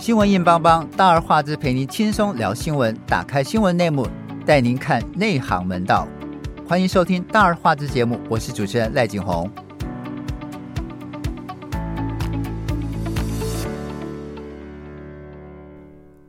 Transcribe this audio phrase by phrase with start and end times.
[0.00, 2.96] 新闻硬邦邦，大而化之，陪您轻松聊新闻。
[3.06, 4.06] 打开新闻内幕，
[4.46, 6.06] 带您看内行门道。
[6.68, 9.50] 欢迎收听大而化之节目，我是主持人赖景红。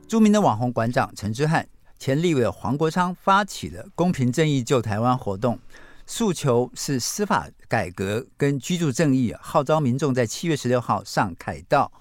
[0.07, 1.65] 著名的网红馆长陈之汉、
[1.99, 5.59] 前立委黄国昌发起了“公平正义救台湾”活动，
[6.07, 11.91] 诉求是司法改革跟居住正义，号召民众在七月十六号上凯道。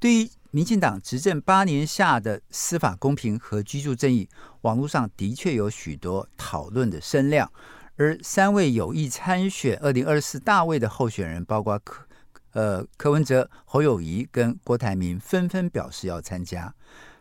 [0.00, 4.26] 对于民进党执政八年下的司法公平和居住正义，
[4.62, 7.52] 网络上的确有许多讨论的声量。
[7.96, 12.06] 而三位有意参选二零二四大位的候选人，包括柯
[12.52, 16.74] 呃柯文哲、侯友谊跟郭台铭，纷纷表示要参加。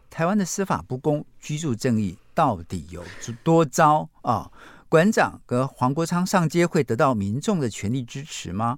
[0.10, 3.04] 台湾的司法不公、居住正义到底有
[3.44, 4.50] 多糟啊？
[4.88, 8.78] 馆长跟黄国昌上街会得到民众的全力支持吗？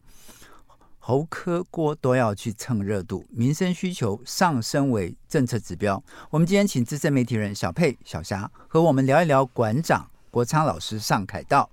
[1.09, 6.03] 侯科郭都要去蹭热度，民生需求上升为政策指标。
[6.29, 11.67] 我们今天请资深媒体人小佩、小霞和我们聊一聊馆长国昌老师上凯道，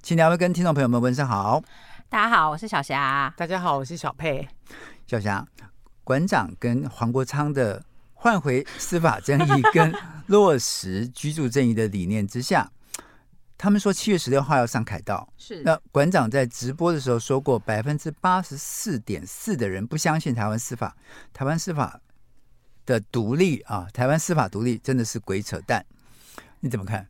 [0.00, 1.62] 请两位跟听众朋友们问声好。
[2.08, 3.30] 大家好，我是小霞。
[3.36, 4.48] 大家好，我是小佩。
[5.06, 5.46] 小霞，
[6.02, 7.84] 馆长跟黄国昌的
[8.14, 9.94] 换回司法正义跟
[10.28, 12.72] 落实居住正义的理念之下。
[13.58, 20.96] 他们说七月十六号要上凯道，是那馆长在直播的时候说过，百分之八十四点四的人不相信台湾司法，
[21.32, 22.00] 台湾司法
[22.86, 25.84] 的独立啊，台湾司法独立真的是鬼扯淡，
[26.60, 27.08] 你怎么看？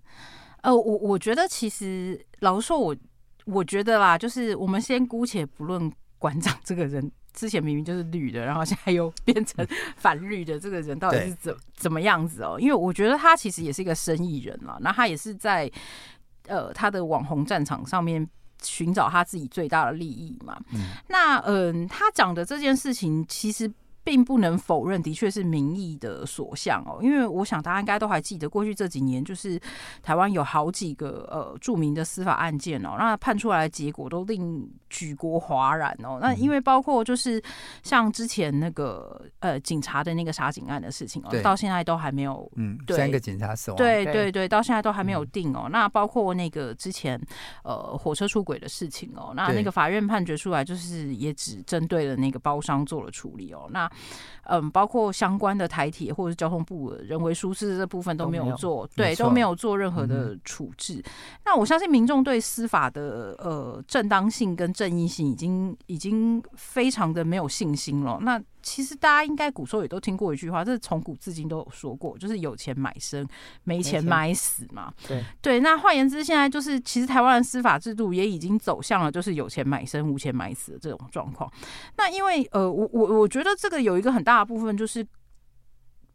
[0.63, 2.97] 呃，我我觉得其实老实说，我
[3.45, 9.69] 我觉得啦，就是我们先姑且不论馆长这个人之前明明就是绿的，然后现在又变成
[9.99, 12.57] 反绿的，这个人到底是怎怎么样子哦？
[12.59, 15.71] 因为我觉得他其实也是一个生意人嘛，那他也是在。
[16.49, 18.29] 呃，他的网红战场上面
[18.63, 20.59] 寻找他自己最大的利益嘛。
[20.73, 23.73] 嗯、那嗯、呃，他讲的这件事情其实。
[24.09, 26.99] 并不能否认，的确是民意的所向哦。
[27.03, 29.61] 因为我想大家应该都还记得，过去这几年就是
[30.03, 36.19] 台湾有好几个呃著名的司法案件哦，那判出来的结果都令举国哗然哦。
[36.23, 37.43] 那因为包括就是
[37.83, 45.69] 像之前那个呃警察的那个杀警案的事情哦，到现在都还没有嗯，三个警察死亡，对对对，到现在都还没有定哦。
[45.71, 47.21] 那包括那个之前
[47.63, 53.87] 呃火车出轨的事情哦，那那个法院判决出来就是也只针对了那个包商做了处理哦，那。
[54.51, 61.03] 嗯，包括相关的台铁或者是交通部人为疏失这部分都没有做，有对，都没有做任何的处置。
[61.05, 61.13] 嗯、
[61.45, 68.19] 那我相信民众对司法的呃正当性跟正义性已经已经非常的没有信心了。
[68.23, 73.27] 那其实大家应该古时候也都听过一句话，这是从古至今都有说过，就是有钱买生，
[73.65, 74.93] 没钱买死嘛。
[75.07, 81.51] 对对，那换言之，现在就是其实台湾的司法制度也已经走向了就是有钱买生，无钱买死的这种状况。
[81.97, 85.07] 那因为呃，我我我觉得这个有一个很大的部分就是。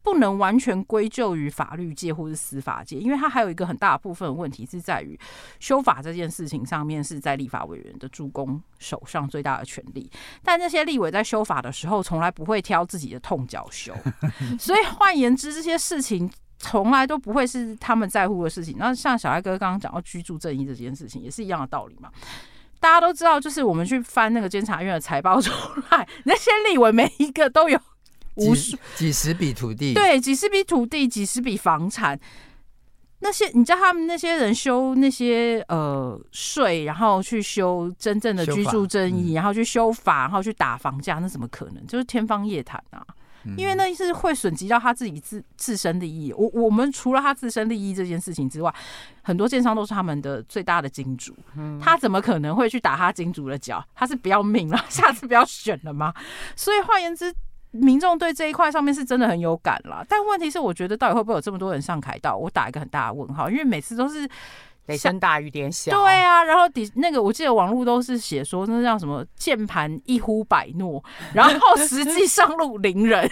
[0.04, 5.18] 不能完全归咎于法律界或是司法界，因为它还有一个很大的部分的问题是在于
[5.60, 10.12] 修法这件事情上面是在立法委员的助攻手上最大的权利，
[10.44, 13.94] 但那些立委在修法的时候从来不会挑自己的痛脚修，
[14.60, 18.76] 所以换言之，这些事情从来都不会是他们在乎的事情。
[18.78, 22.12] 那像小艾哥刚刚讲到居住正义这件事情，也是一样的道理嘛。
[22.82, 25.52] 大家都知道，就是我们去翻那个监察院的财报出
[25.92, 27.80] 来，那些立委每一个都有。
[28.36, 32.20] 无数几十笔土地，对，几十笔土地，几十笔房产。
[33.20, 41.88] 那些你知道他们那些人修那些呃税，然后去修真正的居住正义，然后去修法，然后去打房价，那怎么可能？
[41.88, 43.02] 就是天方夜谭啊！
[43.58, 46.34] 因为那是会损及到他自己自自身利益。
[46.34, 48.74] 我我们除了他自身利益这件事情之外，
[49.22, 51.34] 很多建商都是他们的最大的金主，
[51.82, 53.82] 他怎么可能会去打他金主的脚？
[53.96, 56.14] 他是不要命了， 下次不要选了吗？
[56.58, 57.34] 所以换言之。
[57.74, 62.38] 民众对这一块上面是真的很有感啦，但问题是，我觉得到底会不会有这么多人上凯道？
[62.38, 64.30] 我打一个很大的问号，因为每次都是
[64.86, 65.92] 雷声大雨点小。
[65.92, 71.04] 对啊，然后底那个我记得网络都是写说那叫什么键盘一呼百诺，
[71.34, 73.28] 然后实际上路零人。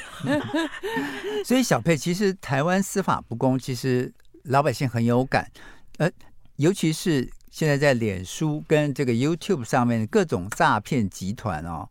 [1.45, 4.11] 所以小佩，其实台湾司法不公，其实
[4.45, 5.47] 老百姓很有感，
[5.99, 6.09] 呃，
[6.55, 11.87] 尤其是现在在脸书跟这个 YouTube 上面各种诈骗集团哦，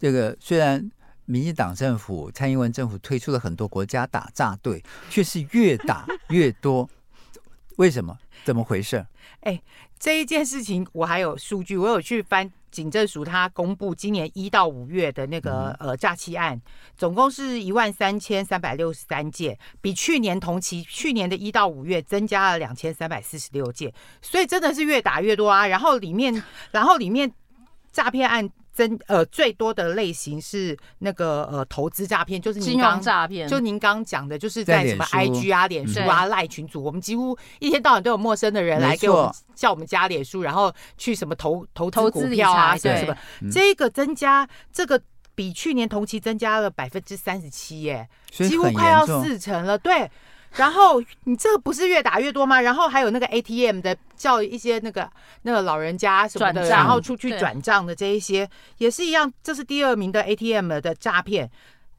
[0.00, 0.90] 这个虽然。
[1.32, 6.86] 民进党政府、蔡英文政府推出了很多国家打诈队，却是越打 越多。
[7.76, 8.18] 为什么？
[8.44, 8.98] 怎么回事？
[9.40, 9.62] 哎、欸，
[9.98, 16.60] 这一件事情我还有数据，我有去翻警政署他公布今年一到五月的那个呃诈欺案，
[16.98, 23.90] 总共是一万三千三百六十三件，比去年同期去年的一到五月增加了两千三百四十六件，
[24.20, 25.66] 所以真的是越打越多啊。
[25.66, 26.42] 然后里面，
[26.72, 27.32] 然后里面
[27.90, 28.50] 诈骗案。
[28.72, 43.16] 增呃最多的类型是那个呃投资诈骗，就是您刚诈骗，就您刚讲的，就是在什么 IG 啊、脸书啊、赖群组，我们几乎一天到晚都有陌生的人来给我们叫我们加脸书，然后去什么投投资股票啊，什么什么
[43.50, 45.00] 这个增加这个
[45.34, 50.10] 比去年同期增加了百分之三十七耶，几乎快要四成了，对。
[50.56, 52.60] 然后你这个不是越打越多吗？
[52.60, 55.10] 然后还有那个 ATM 的叫一些那个
[55.42, 61.50] 那个老人家什么的，然后出去转账的这一些也是一样，这是第二名的 ATM 的诈骗，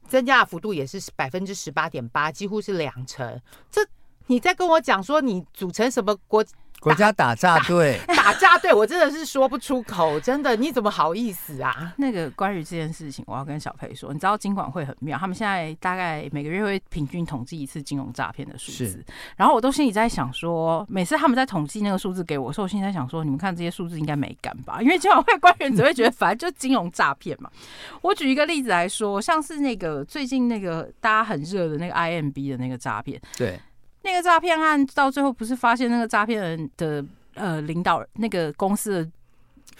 [0.08, 3.40] 增加的幅度也是百分之十八点八，几乎是两成。
[3.70, 3.80] 这
[4.26, 6.44] 你在跟我讲说你组成什么国？
[6.84, 11.94] 国家打诈队， 打诈队，我真的是说不出口，真的，你怎么好意思啊？
[11.96, 19.02] 那个关于这件事情，我要跟小佩说，你知道金管会很妙，他们现在大概每个月会平均统计一次金融诈骗的数字，
[19.36, 24.82] 然后我都心里在想说，每次他们在统计那个数字给我，所以我心里在想说，你们看这些数字应该没敢吧？
[24.82, 27.50] 因为金管会官员只会觉得，反正就是金融诈骗嘛。
[28.02, 33.58] 我举一个例子来说，像是那个最近那个大家很热的那个 IMB 的那个诈骗，对。
[34.04, 37.04] 那个诈骗案到最后不是发现那个诈骗人的
[37.34, 39.02] 呃领导那个公司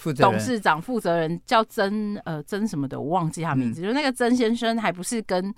[0.05, 5.55] 的董事长负责人叫曾呃曾什么的，我忘记他名字，嗯、就那个曾先生还不是跟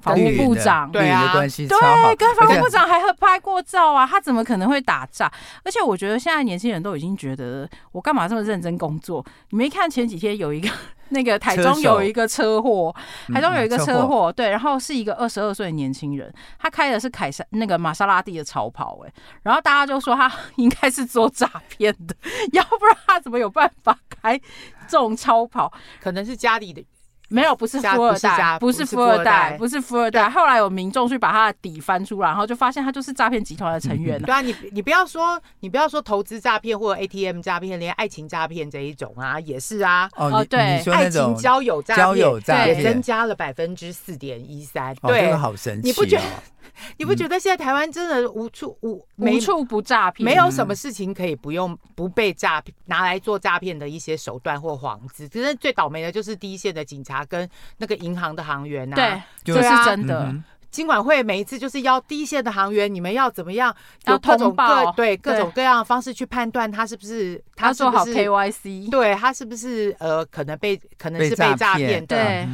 [0.00, 5.30] 法务部长对啊，对，跟防务部长还合拍过照啊，他怎么可能会打架？
[5.64, 9.24] 而且我觉得现在年轻人都已经觉得我干嘛这么认真工作？
[9.50, 10.68] 你没看前几天有一个。
[11.12, 12.94] 那个台中有一个车祸，
[13.34, 19.12] 台中有一个车祸，对，然后是一个二十二岁的年轻人，他开的是凯撒那个玛莎拉蒂的超跑，哎，
[19.42, 22.14] 然后大家就说他 应该是做诈骗的，
[22.54, 24.38] 要不然他怎么有办法开
[24.86, 25.72] 这种超跑？
[26.00, 26.86] 可能是家里的。
[27.30, 30.28] 没有，不是富二代，不是富二代，不是富二代。
[30.28, 34.20] 后来有民众去把他的底翻出来，然后就发现他就是诈骗集团的成员。
[34.22, 40.10] 对啊，你你不要说，你不要说投资诈骗或者 ATM 诈骗，连爱情诈骗这一种啊，也是啊。
[40.16, 44.94] 哦，对，爱情交友诈骗，交友诈骗也增加了百分之四点一三。
[45.02, 46.24] 对，这个好神奇，你不觉得？
[46.98, 55.28] 你不觉得现在台湾真的无处无无处不诈骗，没有什么事情可以不用不被诈骗拿来做诈骗的一些手段或幌子。
[55.28, 57.48] 只是最倒霉的就是第一线的警察跟
[57.78, 58.96] 那个银行的行员呐。
[58.96, 60.34] 对，这是真的。
[60.70, 63.74] 金管会每一次就是要第一线的行员，你们要怎么样？
[64.06, 72.16] 有各种各对各种各样的方式去判断他是不是他做好 KYC，对他是不是呃可能被可能是被诈骗的。
[72.16, 72.48] 对，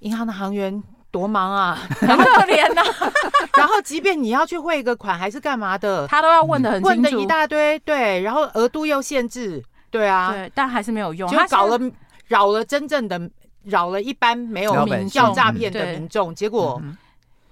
[0.00, 0.82] 银行的行员。
[1.14, 2.82] 多忙啊， 很可怜呐。
[3.56, 7.78] 然后，即便你要去汇个款还是干嘛的，他都要问的很清楚，问的一大堆。
[7.80, 9.62] 对，然后额度又限制，
[9.92, 11.30] 对啊，对，但还是没有用。
[11.30, 11.78] 就搞了
[12.26, 13.30] 扰了真正的
[13.62, 16.82] 扰了一般没有名叫诈骗的民众，结果，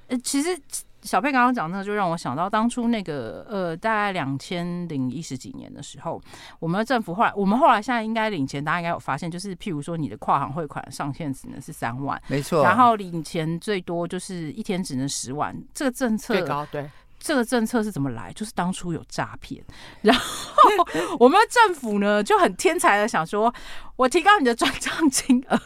[0.09, 0.59] 呃，其实。
[1.03, 6.21] 小佩刚刚讲那，就让我想到当初那个呃，大概两千零一十几年的时候，
[6.59, 16.89] 我们的政府后来，我们后来现在应该领钱，大家应该有发现，就是譬如说你的跨行汇款上限只能是三万，没错，然后领钱最多就是一天只能十万，这个政策最高，对。
[17.23, 18.33] 这个政策是怎么来？
[18.35, 19.63] 就是当初有诈骗，
[20.03, 20.25] 然后
[21.21, 23.53] 我们的政府呢就很天才的想说，
[23.95, 25.61] 我提高你的转账金额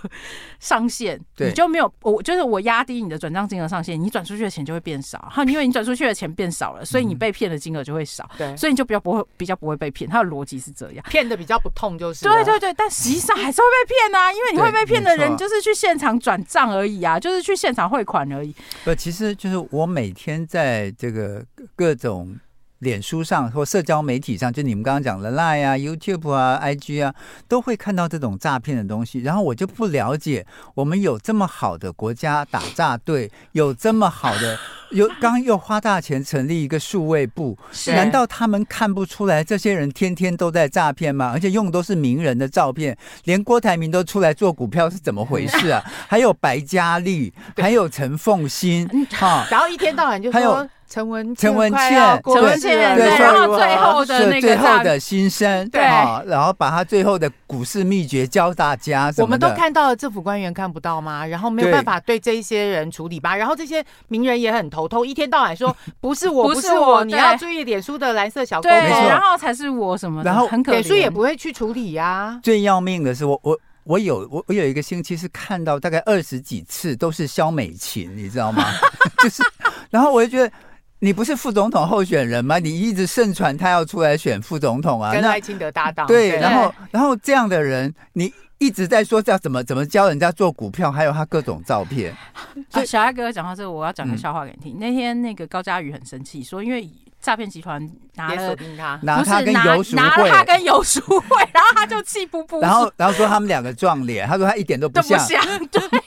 [0.60, 5.18] 上限，你就没有我就是我压低你的转账金额上限，你转出去的钱就会变少。
[5.32, 8.28] 哈，因为你转出去的钱变少了，所以你被骗的金额就会少。
[8.36, 10.10] 对，所以你就比较不会比较不会被骗。
[10.10, 12.24] 它的逻辑是这样，骗的比较不痛就是。
[12.24, 18.54] 对对对，但实际上还是会被骗啊，因为你会被骗的人就是去现场转账而已啊，就是去现场汇款而已。
[18.84, 21.45] 不，其实就是我每天在这个。
[21.74, 22.38] 各种
[22.80, 27.14] 脸书上或社交媒体上，就你们刚刚讲的 Line 啊、YouTube 啊、IG 啊，
[27.48, 29.20] 都会看到这种诈骗的东西。
[29.20, 34.58] 然后我就不了解，我们有这么好的国家打诈队，有这么好的，
[34.90, 41.30] 有刚刚又花大钱成立一个数位部，难道他们看不出来这些人天天都在诈骗吗？
[41.32, 45.82] 而且用的都是名人的照片，连郭台铭都出来做股票，是怎么回事啊？
[46.06, 50.68] 还有白嘉丽，还有陈凤馨，哈，然后一天到晚就还有。
[50.88, 59.12] 陈文陈文倩，陈文茜，然后最后的那个最后的心声，对，然后把他最后的股市秘诀教大家。
[59.18, 61.26] 我们都看到了，政府官员看不到吗？
[61.26, 63.34] 然后没有办法对这一些人处理吧？
[63.34, 68.70] 然后这些名人也很头痛，一天到晚说 不是我，不是我，你要注意脸书的蓝色小勾，对，
[69.08, 70.22] 然后才是我什么？
[70.22, 72.38] 然后很可怜，脸书也不会去处理呀。
[72.42, 78.64] 最要命的是，我我我有我我有一个星期是看到大概二十几次都是肖美琴，你知道吗？
[79.18, 79.42] 就是，
[79.90, 80.50] 然后我就觉得。
[80.98, 82.58] 你不是副总统候选人吗？
[82.58, 86.06] 你一直盛传他要出来选副总统啊，跟赖清德搭档。
[86.06, 92.14] 对，然后然后这样的人，你一直在说要怎么怎么教人家做股票，还有他各种照片。
[92.72, 94.78] 啊，小艾哥讲到这个，我要讲个笑话给你听。
[94.78, 96.88] 嗯、那天那个高佳瑜很生气，说因为。
[97.18, 97.82] 诈骗集团
[98.14, 105.80] 拿了他，拿他跟游淑慧，拿了他跟游淑慧，然后他就气不不，然后然后说他们两个撞脸，他说他一点都不像，不像对。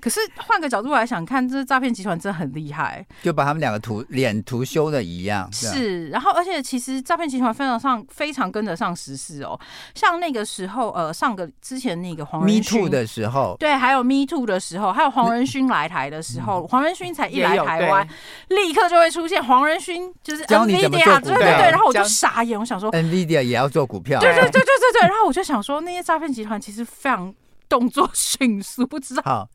[0.00, 5.50] 可是换个角度来想，看这诈骗集团真的很厉害，就把他们两个图脸图修的一样。
[5.52, 9.58] 是，然后而且其实诈骗集团非常上非常跟得上时事哦，
[9.94, 18.06] 像那个时候呃上个之前那个黄仁勋 Me Too 的时候，对，还有 Me Too 的时候，还有黄仁勋来台的时候，嗯、黄仁勋才一来台湾，
[18.48, 27.32] 立刻就会出现黄仁勋就是 NVIDIA 对对对，然后我就傻眼，我想说 NVIDIA 也要做股票，对对对对对对，然后我就想说那些诈骗集团其实非常
[27.72, 29.48] 动作迅速，不知道好。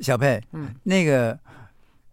[0.00, 1.36] 小佩，嗯，那个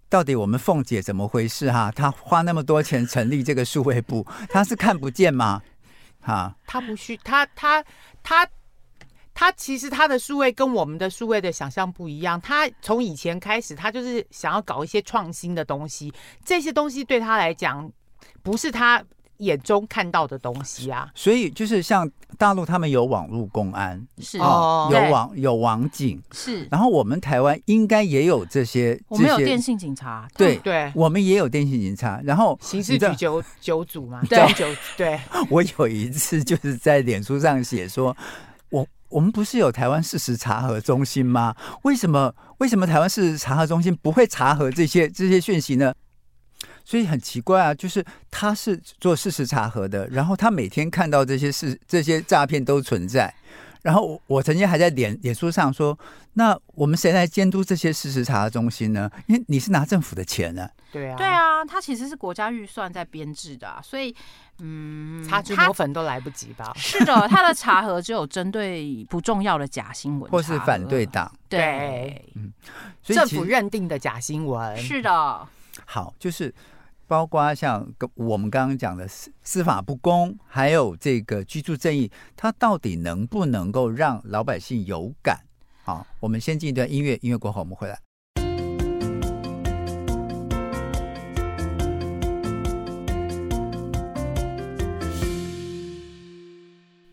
[0.10, 1.92] 到底我们凤姐怎么回事哈、啊？
[1.92, 5.62] 她花那么多钱成立这个数位部， 她是看不见吗？
[6.22, 7.86] 哈，她不需，她她
[8.24, 8.48] 她
[9.36, 12.42] 她其实她的数位跟我们的数位的想象不一样。
[12.42, 16.12] 她从以前开始，她就是想要搞一些创新的东西，
[16.44, 17.92] 这些东西对她来讲
[18.42, 19.04] 不是她。
[19.38, 26.68] 眼中看到的东西啊，所以就是像大陆他们有网络公安，是哦，有网有网警，是。
[26.72, 32.20] 然后我们台湾应该也有这些，我们有电信警察，对对，我们也有电信警察。
[32.24, 34.66] 然后刑事局九九组嘛，对九
[34.96, 35.20] 对。
[35.50, 38.16] 我有一次就是在脸书上写说，
[38.70, 41.56] 我我们不是有台湾事实查核中心吗？
[41.84, 45.94] 为什么为什么台湾事实查核中心不会查核这些这些讯息呢？
[46.88, 48.02] 所以很奇怪啊，就是
[48.32, 53.36] 他是做事实查核的，然后他每天看到这些事、这些诈骗都存在，
[53.82, 56.00] 然后我曾经还在脸脸书上说，
[56.36, 59.12] 那我们谁来监督这些事实查核中心呢？
[59.26, 60.72] 因为你是拿政府的钱呢、啊。
[60.90, 64.16] 对啊，对啊，他其实是国家预算在编制的、啊，所以
[64.60, 66.72] 嗯，擦脂抹粉都来不及吧？
[66.78, 72.54] 是的，他的查核只有针对不重要的假新闻，或是反对党，对，嗯，
[73.04, 75.46] 所以政府认定的假新闻是的，
[75.86, 76.56] 好，就是。
[77.08, 85.40] 包括像我们刚刚讲的司司法不公，还有这个居住正义，它到底能不能够让老百姓有感？
[85.86, 87.98] 好，我们先进一段音乐，音乐过后我们回来。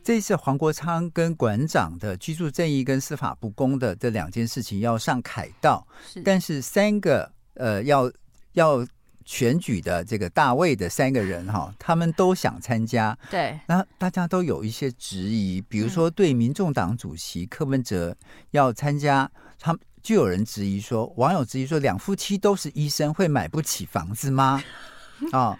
[0.02, 8.10] 这一次黄国昌跟馆长的居住正义跟司法不公的这两件事情要上凯道，是，但是三个呃要
[8.54, 8.84] 要。
[9.24, 13.16] 选举的这个大卫的三个人哈，他们都想参加。
[13.30, 18.16] 对，那大家都有一些质疑，比如说对民众党主席柯文哲
[18.50, 24.62] 要参加，他们就有人质疑说，网友质疑说，两夫妻都是医生，会买不起房子吗？
[25.32, 25.58] 啊，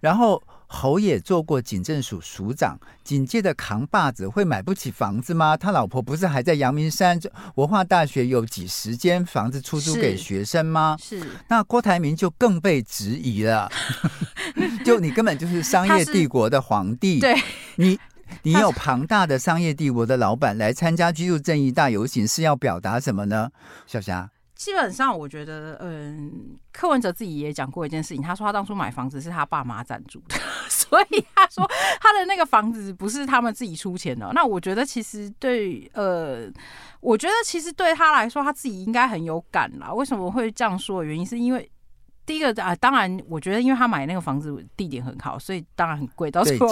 [0.00, 0.42] 然后。
[0.66, 5.56] 侯也做过警政署署长，警界的扛把子会买不起房子吗？
[5.56, 7.18] 他老婆不是还在阳明山
[7.54, 10.96] 文化大学有几十间房子出租给学生吗？
[11.00, 13.70] 是，是那郭台铭就更被质疑了，
[14.84, 17.34] 就你根本就是商业帝国的皇帝，对，
[17.76, 17.98] 你
[18.42, 23.50] 你有庞大的商业帝国的老板来参加居住正义大游行，是要表达什么呢？
[23.86, 24.30] 小霞。
[24.56, 30.34] 基本上，我觉得，嗯，柯文哲自己也讲过一件事情，他说他当初买房子是他爸妈赞助的，
[30.70, 31.62] 所以他说
[32.00, 34.30] 他的那个房子不是他们自己出钱的。
[34.32, 36.50] 那我觉得其实对，呃，
[37.00, 39.92] 我觉得其实对他来说，他自己应该很有感啦。
[39.92, 41.70] 为什么会这样说的原因，是因为
[42.24, 46.30] 第一个啊，当然，我觉得因为他买那个房子地点很好，所以当然很贵。
[46.30, 46.66] 到时候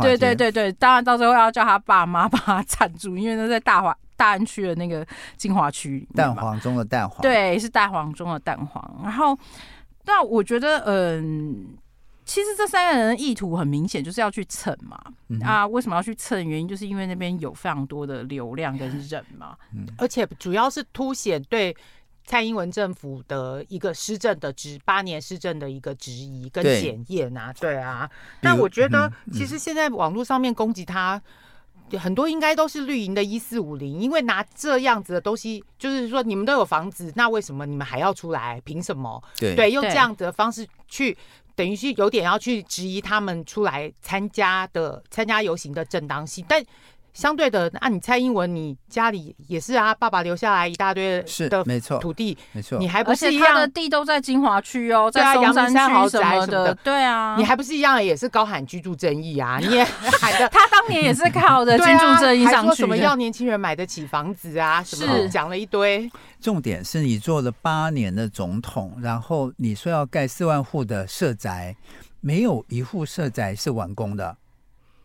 [0.00, 3.92] 对对对对，当然到时候要叫他爸妈帮他赞助，因为那在大华。
[4.22, 5.04] 大安区的那个
[5.36, 9.00] 精华区，蛋黄中的蛋黄，对，是蛋黄中的蛋黄。
[9.02, 9.36] 然后，
[10.04, 11.76] 那我觉得，嗯，
[12.24, 14.96] 其实这三个人的意图很明显，就是要去蹭嘛。
[15.26, 16.46] 嗯、啊，为什么要去蹭？
[16.46, 19.56] 原因就是因为那边有非常多的流量跟人嘛。
[19.74, 21.76] 嗯，而且主要是凸显对
[22.24, 27.52] 蔡英文政府的一个施政的质，八年施政的一个质疑跟检验啊。
[27.54, 28.08] 对，对啊，
[28.42, 31.20] 那我觉得，其实现在网络上面攻击他。
[31.98, 38.60] 很多应该都是绿营的一四五零，因为拿这样子的东西，就是说你们都有房子，那为什么你们还要出来？
[38.64, 39.22] 凭什么？
[39.38, 41.16] 对，对，用这样子的方式去，
[41.54, 46.64] 等于是有点要去质疑他们出来参加的参加游行的正当性，但。
[47.12, 66.10] 相对的，啊，你蔡英文，你家里也是啊，爸爸留下来一大堆是的没错土地，没错，你还不是一样，他的地都在金华区哦，在阳明山豪宅什么的，对啊，你还不是一样，也是高喊居住正义啊， 你也喊的， 他当年也是靠着 居住正义上去，说什么要年轻人买得起房子啊，什么讲了一堆。
[66.40, 71.76] 重点是你做了八年的总统，然后你说要盖四万户的社宅，
[72.20, 74.36] 没有一户社宅是完工的，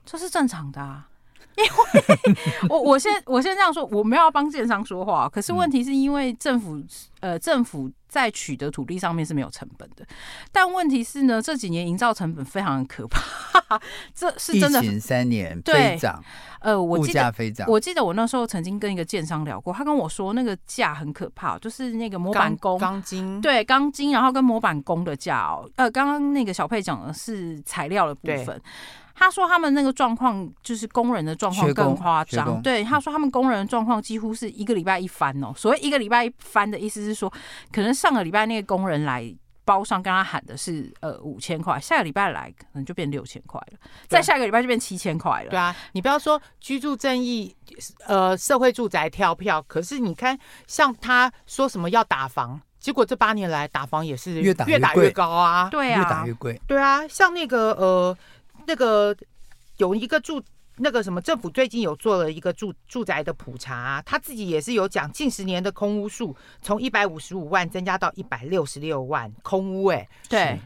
[0.05, 1.09] 这是正常的啊。
[1.57, 6.81] 因 为我我先我先这样说，我没有要帮建商说话，可是问题是因为政府
[7.19, 10.05] 呃政府在取得土地上面是没有成本的，
[10.51, 13.19] 但问题是呢，这几年营造成本非常的可怕，
[14.13, 14.83] 这是真的。
[14.83, 16.23] 疫情三年飞涨，
[16.59, 28.61] 呃，我记得飞涨，我记得我那时候曾经跟一个建商聊过，他跟我说那个价很可怕，就是那个模板工钢筋，对钢筋，然后跟模板工的价哦，呃，刚刚那个小佩讲的是材料的部分。
[29.19, 32.61] 他说他们那个状况就是工人的状况更夸张。
[32.61, 35.51] 对，他说他们工人的状况几乎是一个礼拜一翻哦。
[35.55, 37.27] 所谓一个礼拜一翻的意思是说，
[37.71, 39.33] 可能上个礼拜那个工人来
[39.65, 45.49] 包上跟他喊的是呃五千块，下个礼拜来可能就变六千块了，再下个礼拜就变七千块了。
[45.49, 47.55] 对啊，你不要说居住正义，
[48.05, 55.69] 呃，社会住宅跳票，可是你看像他说什么要打房，结果这八年来打房也是越打越打越高啊。
[55.71, 56.61] 对啊，越打越贵。
[56.67, 58.15] 对啊，像那个呃。
[58.67, 59.15] 那个
[59.77, 60.43] 有一个住
[60.75, 70.59] 那个什么政府最近有做了一个住住宅的普查，啊，他自己也是有讲，近十年的空屋数从一百五十五万增加到一百六十六万空屋，欸，哎，对，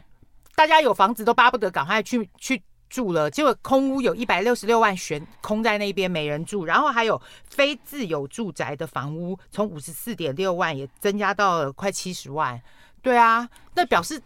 [0.54, 7.18] 大家有房子都巴不得赶快去去住了，结果空屋有一百六十六万悬空在那边没人住，然后还有
[7.48, 12.60] 非自有住宅的房屋从五十四点六万也增加到了快七十万，
[13.00, 14.20] 对啊，那表示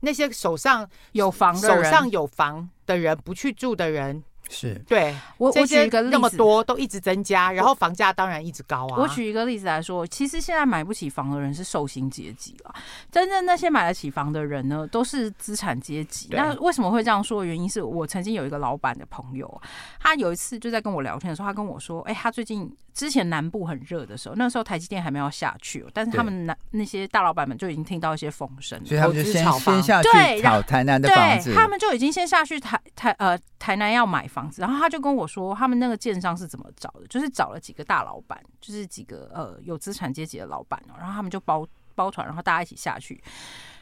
[0.00, 2.68] 那些手上有房的手上有房。
[2.86, 8.96] 的人不去住的人是对我，我举一个例子，那么多都一直增加，然后房价当然一直高啊。
[8.96, 12.72] 我举一个例子来说，其实现在买不起房的人是受薪阶级了，
[13.10, 16.28] 真正那些买得起房的人呢，都是资产阶级。
[16.30, 17.44] 那为什么会这样说？
[17.44, 19.60] 原因是我曾经有一个老板的朋友，
[19.98, 30.08] 他有一次就在跟我聊天的时候，他跟我说：“哎、欸，他最近。”之前南部很热的时候，那时候台积电还没有下去，哦但是他们那那些大老板们就已经听到一些风声，所以他们就先先下去
[30.40, 43.22] 炒台南的房子，他们就已经先下去台台呃台南要买房子，然后他就跟我说，他们那个建商是怎么找的，就是找了几个大老板，就是几个呃有资产阶级的老板，然后他们就包包团，然后大家一起下去，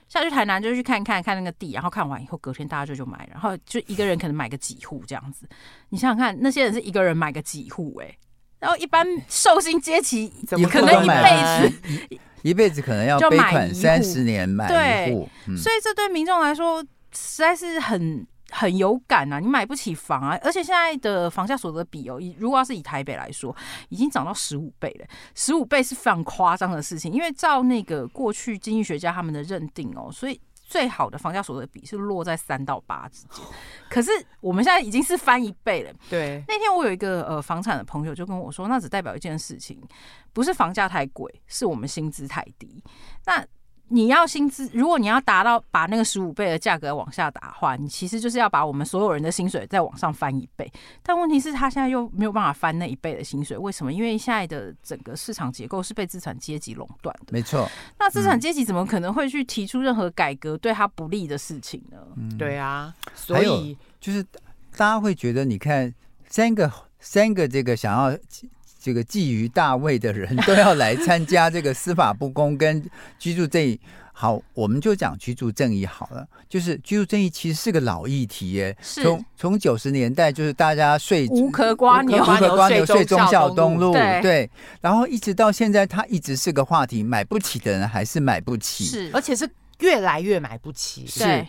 [0.09, 5.49] 下去台南就去看看看那个地，然后看完以后隔天大家就就买，然后就一个人可能买个几户这样子，
[5.90, 8.18] 你想想看，那些人是一个人买个几户哎、欸。
[8.64, 14.64] 然后一般寿星阶级可能一辈子一辈子可能要背款三十年买
[15.09, 19.38] 一户，对，所以这对民众来说实在是很很有感啊！
[19.38, 23.54] 你买不起房啊，而且现在的房价所得比哦，如果要是以台北来说，
[23.91, 27.12] 已经涨到十五倍了，十五倍是非常夸张的事情。
[27.12, 30.41] 因为照那个过去经济学家他们的认定哦，所以。
[30.64, 33.44] 最好的房价所得比是落在三到八之间，
[33.88, 35.92] 可是我们现在已经是翻一倍了。
[36.08, 39.80] 对，那天我有一个呃房产的朋友就跟我说，那只代表一件事情，
[40.32, 42.82] 不是房价太贵，是我们薪资太低。
[43.26, 43.46] 那
[43.88, 50.70] 你要薪资，如果你要达到把那个十五倍的价格往下打的话，你其实就是要把我们所有人的薪水再往上翻一倍。
[51.02, 53.92] 但问题是，他现在又没有办法翻那一倍的薪水，为什么？
[53.92, 57.32] 因为现在的整个市场结构是被资产阶级垄断的。
[57.32, 57.68] 没错。
[57.99, 61.99] 那资产阶级怎么可能会去提出任何改革对他不利的事情呢？
[62.16, 62.94] 嗯，对啊。
[63.14, 64.23] 所以就是
[64.76, 65.94] 大家会觉得，你看
[66.28, 68.18] 三个三个这个想要。
[68.84, 72.84] 这个觊觎大位的人都要来参加这个司法不公跟
[73.18, 73.80] 居住正义。
[74.12, 76.28] 好，我们就讲居住正义好了。
[76.50, 84.50] 就是居住正义其实是个老议题耶，从从九十年代就是大家睡无壳瓜牛，无壳瓜牛睡忠孝东路，对，对，
[84.82, 87.02] 然后一直到现在，它一直是个话题。
[87.02, 91.47] 买不起的人还是买不起，是，而且是越来越买不起，是。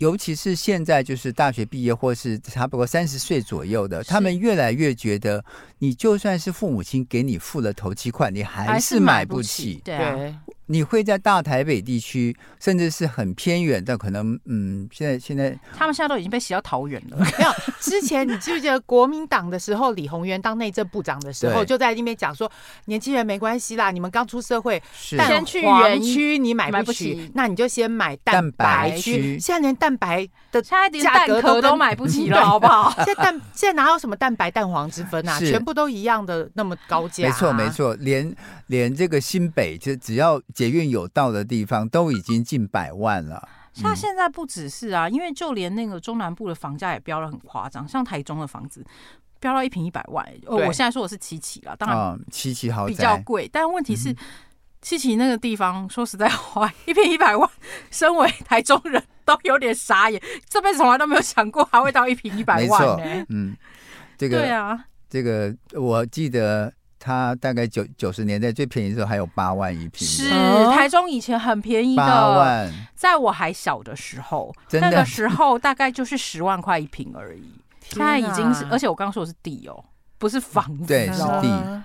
[0.00, 5.44] 尤其是现在，就是大学毕业或是差不多三十岁左右的，他们越来越觉得，
[5.78, 9.80] 你就算是父母亲给你付了头期款，你还是买不起。
[9.84, 10.42] 对啊。
[10.70, 17.16] 你会在大台北地区，甚至是很偏远的，可能嗯，现在现在他们现在都已经被洗到桃园了。
[17.18, 22.48] 没有，之前你记不记得国民党的时候，李鸿源当内政部长的时候，就在那边讲说，
[22.84, 29.40] 年轻人没关系啦，你们刚出社会，先去园区你买不起，那你就先买蛋白区。
[29.40, 32.94] 现在连蛋白的价格都都买不起了，好不好？
[33.04, 35.36] 现在蛋现在哪有什么蛋白蛋黄之分啊？
[35.40, 37.26] 全部都一样的那么高价。
[37.26, 38.32] 没错没错，连
[38.68, 40.40] 连这个新北就只要。
[40.60, 43.48] 捷运有到的地方都已经近百万了。
[43.80, 48.84] 它现在不只是啊，因为就连那个中南部的房价也飙得很夸张，像台中的房子
[49.38, 50.22] 飙到一平一百万。
[50.44, 54.14] 哦我现在说的是七期了，当然七期豪宅比较贵，但问题是
[54.82, 57.48] 七期那个地方，说实在话，一平一百万，
[57.90, 63.24] 身为台中人都有点傻眼，这辈子从来都没有想过还会到一平一百万呢。
[63.30, 63.56] 嗯，
[64.18, 66.70] 这个对啊，这个我记得。
[67.02, 70.28] 它大概九九十年代最便宜的时候还有八万一平，是
[70.72, 77.58] 台中以前很便宜的，八万，在我还小的时候，那个时候大概就是十万块一平而已。
[77.80, 79.82] 现在已经是，而且我刚刚说的是地哦，
[80.18, 81.82] 不是房子，对，是地，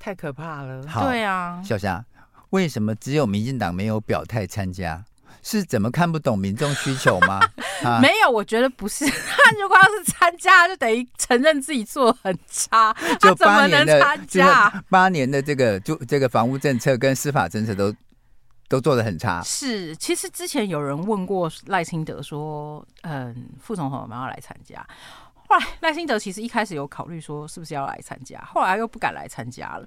[0.00, 0.82] 太可怕了。
[1.02, 2.02] 对啊，小霞，
[2.50, 5.04] 为什么只有民进党没有表态参加？
[5.42, 7.38] 是怎么看不懂民众需求吗？
[7.84, 9.04] 啊、没有，我觉得不是。
[9.10, 12.94] 他如果要是参加，就等于承认自己做得很差。
[13.20, 17.94] 就怎么能参加，八年的这个就这个房屋政策跟司法政策都
[18.68, 19.42] 都做的很差。
[19.42, 24.86] 是，其实之前有人问过赖清德说：“嗯，副总统有没有要来参加？”
[25.48, 29.86] 后来赖清德其实一开始有考虑说是不是要来参加，后来又不敢来参加了。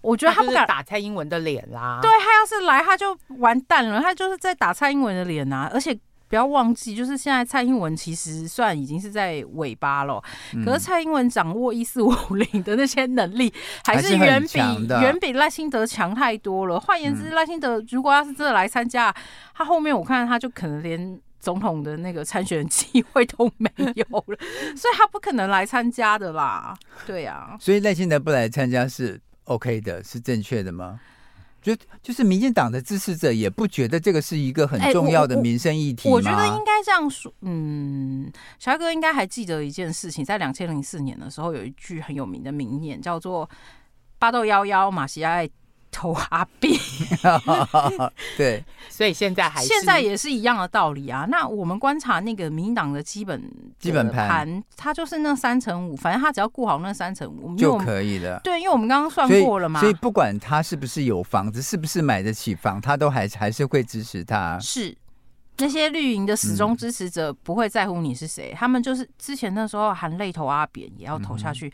[0.00, 1.98] 我觉得他不敢打蔡英文的脸啦。
[2.02, 4.00] 对，他要是来，他就完蛋了。
[4.02, 5.70] 他就是在打蔡英文的脸啊！
[5.72, 5.98] 而且
[6.34, 10.20] 不要忘记，就是现在蔡英文其实算已经是在尾巴了，
[10.52, 14.58] 嗯、可是蔡英文掌握一四五零的那些能力，还是远比
[15.00, 16.80] 远比赖清德强太多了。
[16.80, 19.14] 换言之，赖清德如果要是真的来参加，
[19.54, 24.36] 他后面我看他就可能连总统的那个参选机会都没有了，
[24.74, 26.76] 所以他不可能来参加的啦。
[27.06, 29.20] 对啊，所以赖清德不来参加是。
[29.44, 30.98] OK 的，是正确的吗？
[31.64, 37.32] 就就是民进党的支持者也不觉得这个是一个很重要的民生议题我觉得应该这样说。
[37.40, 43.48] 嗯，小哥应该还记得一件事情，在两千零四年的时候，有一句很有名的名言，叫做
[44.20, 45.48] “巴豆幺幺，马西爱”。
[45.94, 46.76] 投阿扁，
[48.36, 51.24] 对，所以现在还是现在也是一样的道理啊。
[51.30, 53.40] 那我们观察那个民进党的基本
[53.78, 58.40] 基本盘，它就是那三成五，反正他只要顾好那三成五就可以了。
[58.42, 64.58] 对，因为我们刚刚算过了嘛，所以不管他是不是有房子，是不是买得起房，他都还还是会支持他。
[64.58, 64.94] 是
[65.58, 71.68] 那些绿营的始终支持者不会在乎你是谁，嗯、他们就是之前那时候含泪投阿扁也要投下去。
[71.68, 71.72] 嗯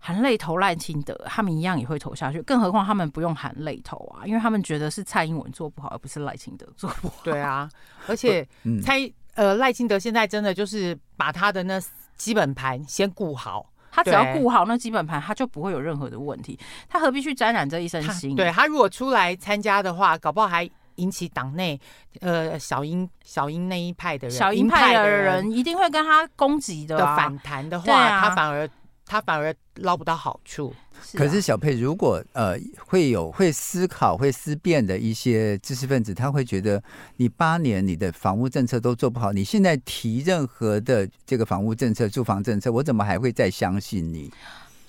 [0.00, 2.40] 含泪投赖清德，他们一样也会投下去。
[2.42, 7.14] 更何况他们不用含泪投啊，因为他们觉得是蔡英文做不好，而不是赖清德做不好。
[7.24, 7.68] 对啊，
[8.06, 8.46] 而且
[8.82, 11.80] 蔡、嗯、呃赖清德现在真的就是把他的那
[12.16, 16.58] 基本盘先顾好，他只要顾好那基本盘，他就不会有任何的问题。
[16.88, 18.36] 他何必去沾染这一身腥？
[18.36, 21.78] 对，他如果出来参加的话，搞不好还引起党内
[22.20, 28.68] 呃小英小英那一派的人，小英派的人一定会跟他攻击的、反弹的话，啊、他反而。
[29.08, 30.72] 他反而捞不到好处。
[31.14, 36.82] 可是小佩，如果呃会有会思考、会思辨的一些知识分子，他会觉得
[37.16, 44.30] 你八年你的房屋政策都做不好，你现在提任何的这个房屋政策、住房政策，我怎么还会再相信你？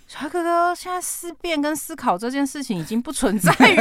[0.09, 3.77] 小哥哥，现在思辨跟思考这件事情已经不存在于，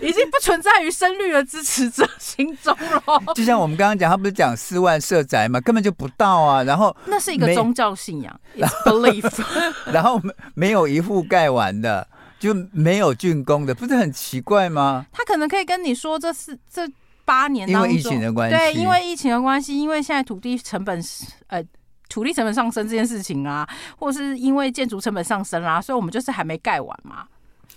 [0.00, 3.02] 已经不存在于深绿的支持者心中了。
[3.36, 6.62] 就像我们刚刚讲，他不是讲四万社宅嘛，根本就不到啊。
[6.62, 8.40] 然后那是一个宗教信仰
[8.86, 9.30] belief。
[9.92, 10.18] 然后
[10.54, 12.08] 没有一户盖完的，
[12.40, 15.04] 就没有竣工的，不是很奇怪吗？
[15.12, 16.88] 他可能可以跟你说，这是这
[17.26, 21.62] 八年因为疫情的关系，对，因为疫情的关系，因为现在土地成本是呃。
[22.08, 27.26] 土地成本上升这件事情啊，或是因为建筑成本上升啦、啊，所以我们就是还没盖完嘛，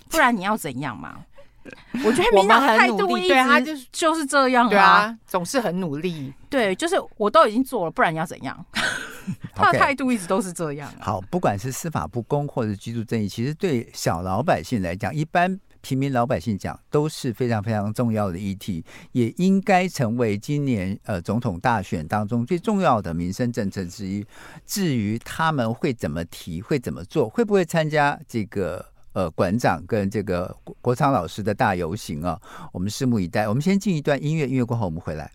[0.08, 1.16] 不然你要怎样嘛？
[2.02, 6.32] 我觉得民党的态度一直他就是就是这样啊，对啊，总是很努力。
[6.48, 8.64] 对，就是我都已经做了，不然你要怎样？
[9.54, 10.96] 他的态度一直都是这样、啊。
[10.98, 11.04] Okay.
[11.04, 15.60] 好，不管是司法不公或者居住正义，其实对小老百姓来讲，一般。
[15.80, 24.24] 平民老百姓讲都是非常非常重要的议题，也应该成为今年呃总统大选当中最重要的民生政策之一。
[24.66, 32.40] 至于他们会怎么提，会怎么做，会不会参加这个呃馆长跟这个国国昌老师的大游行啊？
[32.72, 33.48] 我们拭目以待。
[33.48, 35.30] 我们先进一段音乐，音乐过后我们回来。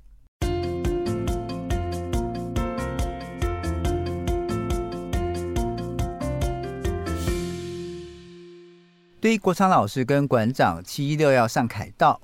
[9.23, 12.19] 对于国昌老师跟馆长七一六要上凯道，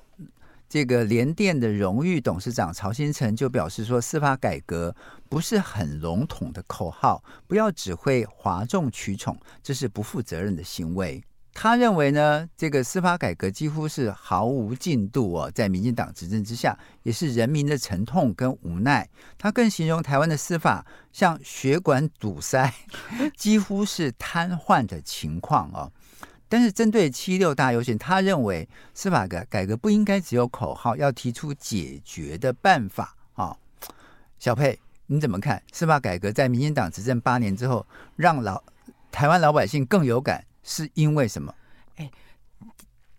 [0.68, 4.94] 这个联电的荣誉董事长曹兴诚就表示说，司法改革
[5.26, 11.24] 不是很笼统的口号，不要只会哗众取宠，这是不负责任的行为。
[11.54, 19.08] 他认为呢，这个司法改革几乎是毫无进度哦，在民进党执政之下，也是人民的沉痛跟无奈。
[19.38, 20.84] 他更形容台湾的司法
[21.14, 22.70] 像血管堵塞，
[23.34, 25.90] 几乎是瘫痪的情况哦。
[26.50, 33.56] 但是针对七六大游行，他认为司法改改革不应该只有口号，要提出解决的办法啊。
[34.40, 35.62] 小佩，你怎么看？
[35.70, 37.86] 司法改革在民进党执政八年之后，
[38.16, 38.60] 让老
[39.12, 41.54] 台湾老百姓更有感，是因为什么？
[41.98, 42.10] 哎，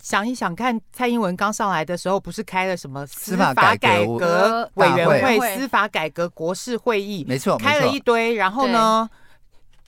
[0.04, 7.24] 想一想看，蔡英文刚上来的时候，不是开了什么司法改革委员会、司法改革国事会议？
[7.26, 9.10] 没错，开了一堆，然后呢，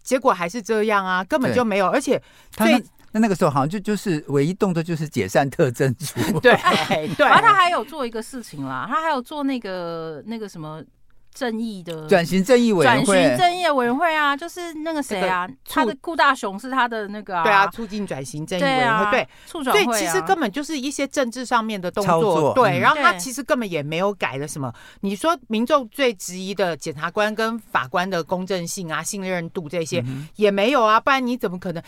[0.01, 2.81] 结果还是这样啊，根本就没有，而且最。
[3.13, 6.53] 那那个时候好像就就是唯一动作就是解散特侦组， 对
[7.15, 7.25] 对。
[7.25, 10.83] 然后他还有做一个事情啦，他还有做那个那个什么
[11.33, 24.73] 正义的转型正义委员会，转型正义委员会啊，就是那个谁啊，他的顾大雄是他的那个啊，对啊，促进转型正义委员会，对，促转会，所以其实根本就是一些政治上面的动作，对，然后他其实根本也没有改了什么。
[25.01, 30.03] 你说民众最质疑的检察官跟法官的公正性啊、信任度这些
[30.35, 31.83] 也没有啊，不然你怎么可能？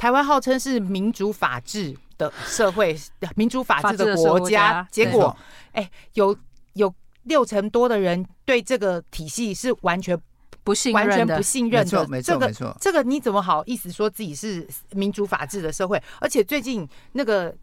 [0.00, 2.98] 台湾号称是民主法治的社会，
[3.36, 5.36] 民主法治的国家，结果，
[5.72, 6.34] 哎，有
[6.72, 6.92] 有。
[7.24, 10.18] 六成多的人对这个体系是完全
[10.64, 12.08] 不信任，完全不信任的。
[12.08, 16.02] 没错，没错，这个你怎么好意思说自己是民主法治的社会？
[16.18, 17.54] 而且最近那个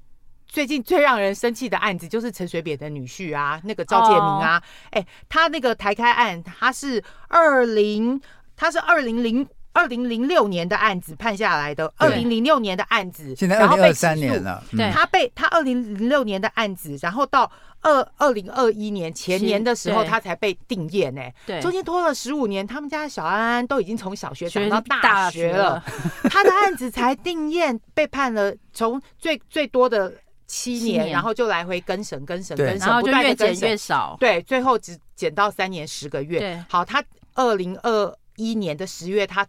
[0.46, 8.22] 最近最让人生气的案子，就是陈水扁的女婿啊，那个赵建明啊，哎，他那个台开案，他是二零，
[8.56, 9.46] 他是二零零。
[9.78, 14.64] 二零零六年的案子判下来的，二零零六年的案子，现在二零二三年了。
[14.72, 17.50] 对，他被他二零零六年的案子，然后到
[17.82, 21.22] 二二零二一年前年的时候，他才被定谳呢。
[21.46, 25.84] 对，中间拖了十五年，他们家小安安都已经从小学长到大学了，
[26.28, 30.12] 他的案子才定谳，被判了从最最多的
[30.48, 34.18] 七年，然后就来回更审、更审、更审，然后就越减越少。
[34.20, 36.40] 对，最后只减到三年十个月。
[36.40, 37.04] 对，好，他
[37.36, 39.46] 二零二一年的十月，他。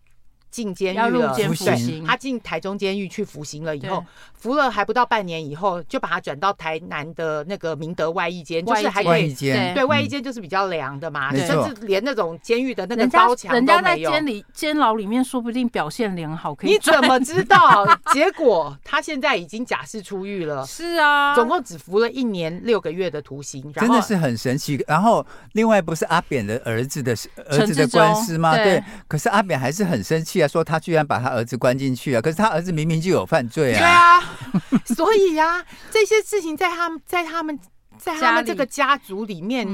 [0.50, 13.78] 进监狱了，对，他进台中监狱去服刑了，以后服了还不到半年，以后就把他转到台南的那个明德外役监，就是还可以，对，外役监就是比较凉的嘛，甚至连那种监狱的那个高墙都没有。
[13.78, 16.72] 人家在监里监牢里面说不定表现良好，可以。
[16.72, 17.86] 你怎么知道？
[18.12, 20.64] 结果他现在已经假释出狱了。
[20.66, 24.82] 是啊，总共只服了一年六个月的徒刑，真的是很神奇。
[24.88, 27.12] 然后另外不是阿扁的儿子的
[27.50, 28.56] 儿子的官司吗？
[28.56, 30.37] 对，可是阿扁还是很生气。
[30.46, 33.78] 说他居然把他儿子关进去啊，可是他儿子明明就有犯罪啊！
[33.78, 37.58] 对啊， 所以呀、啊，这些事情在他们在他们
[37.96, 39.66] 在他们这个家族里面，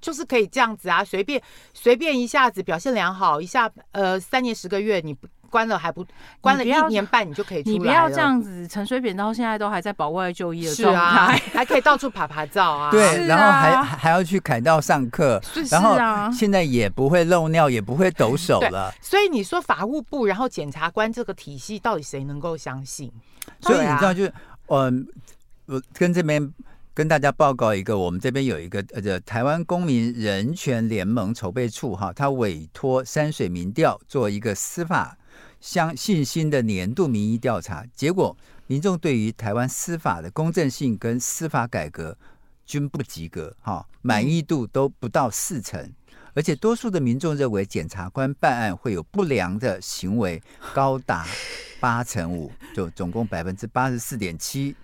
[0.00, 1.42] 就是可以这样子啊，随便
[1.74, 5.26] 随便一下子表现良好，一下呃三年十个月你不。
[5.52, 6.04] 关了还不
[6.40, 7.78] 关了一年半，你就可以出来了。
[7.78, 12.90] 你不要这样子，陈水扁到现在都还在保外就医的状态，啊， 还可以到处爬爬照啊。
[12.90, 15.38] 对，啊、然后还还要去凯道上课，
[15.70, 15.94] 然后
[16.32, 18.90] 现在也不会漏尿，也不会抖手了。
[19.02, 23.12] 所以你说法务部，然后检察官这个体系，到底谁能够相信？
[23.60, 24.32] 所以你知道，就是
[24.68, 25.06] 嗯，
[25.66, 26.50] 我跟这边
[26.94, 35.14] 跟大家报告一个，我们这边有一个呃，台湾公民人权联盟筹备处哈，他委托山水民调做一个司法。
[35.62, 42.18] 相信心的年度民意调查结果，民众对于台湾司法的公正性跟司法改革
[42.66, 45.88] 均不及格，哈，满意度都不到四成，
[46.34, 50.42] 而且多数的民众认为检察官办案会有不良的行为，
[50.74, 51.24] 高达
[51.78, 54.74] 八成五，就总共百分之八十四点七，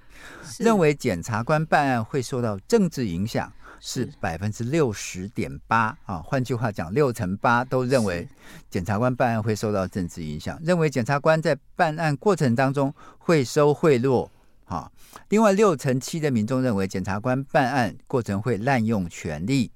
[0.60, 3.52] 认为检察官办案会受到政治影响。
[3.80, 8.28] 是百分之六十点八啊，换句话讲，六成八都认为
[8.68, 14.28] 检察官办案会受到政治影响，认为检察官在办案过程当中会收贿赂。
[14.64, 14.90] 哈，
[15.30, 19.70] 另外六成七的民众认为检察官办案过程会滥用权力，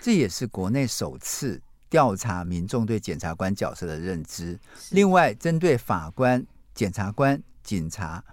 [0.00, 4.58] 这也是国内首次调查民众对检察官角色的认知。
[4.90, 6.44] 另外，针对法官、
[6.74, 8.24] 检察官、警察，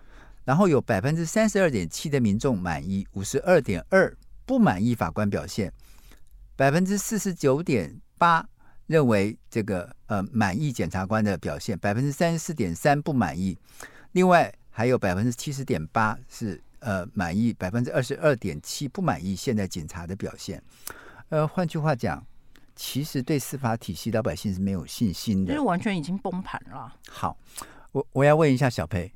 [0.43, 4.11] 然后有百分之三十二点七的民众满意，五十二点二。
[4.45, 5.71] 不满意法官表现，
[6.55, 8.47] 百分之四十九点八
[8.87, 13.57] 认为这个呃满意检察官的表现，百分之三十四点三不满意，
[14.11, 20.61] 另外还有百分之七十点八是呃满意，百分之二十二点七不满意现在警察的表现。
[21.29, 22.25] 呃，换句话讲，
[22.75, 26.93] 其实对司法体系老百姓是没有信心的，就是完全已经崩盘了。
[27.07, 27.37] 好，
[27.91, 29.11] 我我要问一下小佩。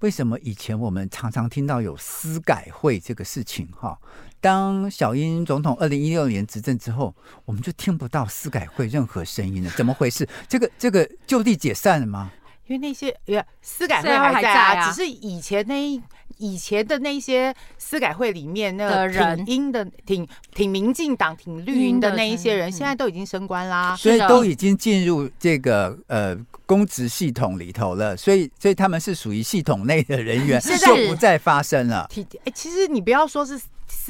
[0.00, 3.68] 为什么以前我们常常听到有司改会这个事情？
[3.72, 3.98] 哈，
[4.40, 9.70] 当小英总统二零一六年执政之后，我们就听不到司改会任何声音了。
[9.70, 10.28] 怎么回事？
[10.48, 12.30] 这个这个就地解散了吗？
[12.66, 16.00] 因为那些呃司改会还在啊，只是以前那一。
[16.38, 28.16] 以前的那些司改会里面，那个挺英的、挺挺民进党、挺绿营的那一些人，现在都已经升官啦，所以都已经进入这个呃公职系统里头了。
[28.16, 32.08] 所以，所以他们是属于系统内的人员， 就不再发生了。
[32.44, 33.60] 哎，其实你不要说是。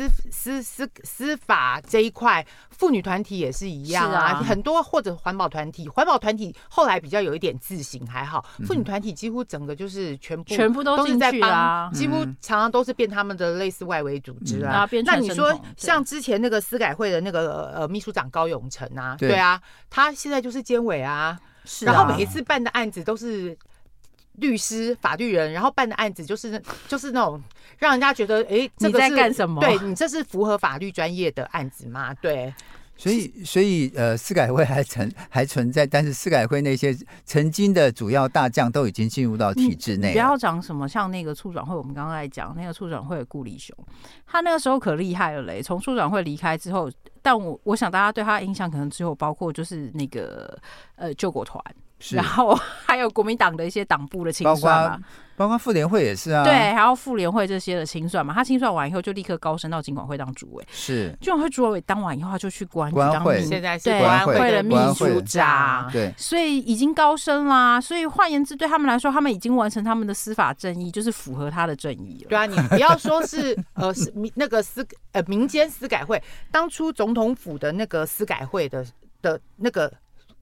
[0.06, 8.44] 司司司司法这一块，妇女团体也是一样啊，啊很多或者环保团体，环保团体后来比较有一点自省，还好。
[8.64, 14.88] 妇女团体几乎整个就是全部全部都是在帮，几乎常常都是变他们的类似外围组织啊。
[14.92, 23.58] 嗯、那你说像之前那个司改会的那个呃秘书长高永成啊，对，对啊，他现在就是监委啊，是啊，然后每一次办的案子都是。
[24.38, 27.42] 律师、法律人，然后办的案子就是就是那种
[27.78, 29.60] 让人家觉得，哎，这个是你在干什么？
[29.60, 32.14] 对，你这是符合法律专业的案子吗？
[32.14, 32.52] 对，
[32.96, 40.12] 所以，所以，呃，司改会还存还存在，但是司改会那些曾经的主要大将都已经进入到体制内。
[40.12, 43.76] 不要讲什么像那个促转会，我们刚刚在讲那个促转会的顾立雄，
[44.26, 45.62] 他那个时候可厉害了嘞。
[45.62, 46.90] 从促转会离开之后，
[47.22, 50.58] 但我我想大家对他的印象可能只有包括就是那个
[50.96, 51.62] 呃救国团。
[52.10, 55.00] 然后还有国民党的一些党部的清算嘛，
[55.36, 58.32] 包括妇联会也是啊，对，还有妇联会这些的清算嘛。
[58.32, 60.64] 他清算完以后，就立刻高升到经管会当主委。
[60.70, 65.90] 是，经管会主委当完以后，他就去国安当会，现在是国安会的秘书长。
[65.92, 67.80] 对，所以已经高升啦。
[67.80, 72.28] 所以换言之，对他们来说，他们已经完成他们的司法正义，就是符合他的正义了。
[72.28, 78.86] 对啊，你不要说是呃是民那个司呃民间司改会，当初总统府的那个司改会的
[79.20, 79.92] 的那个。